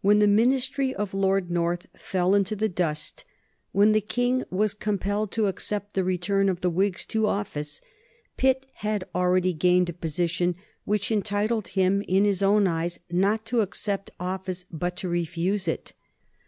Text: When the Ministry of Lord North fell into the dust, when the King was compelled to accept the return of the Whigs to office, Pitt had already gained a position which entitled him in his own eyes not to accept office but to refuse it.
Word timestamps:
When 0.00 0.18
the 0.18 0.26
Ministry 0.26 0.92
of 0.92 1.14
Lord 1.14 1.48
North 1.48 1.86
fell 1.96 2.34
into 2.34 2.56
the 2.56 2.68
dust, 2.68 3.24
when 3.70 3.92
the 3.92 4.00
King 4.00 4.42
was 4.50 4.74
compelled 4.74 5.30
to 5.30 5.46
accept 5.46 5.94
the 5.94 6.02
return 6.02 6.48
of 6.48 6.60
the 6.60 6.68
Whigs 6.70 7.06
to 7.06 7.28
office, 7.28 7.80
Pitt 8.36 8.66
had 8.82 9.04
already 9.14 9.52
gained 9.52 9.88
a 9.88 9.92
position 9.92 10.56
which 10.84 11.12
entitled 11.12 11.68
him 11.68 12.02
in 12.08 12.24
his 12.24 12.42
own 12.42 12.66
eyes 12.66 12.98
not 13.12 13.46
to 13.46 13.60
accept 13.60 14.10
office 14.18 14.64
but 14.72 14.96
to 14.96 15.08
refuse 15.08 15.68
it. 15.68 15.92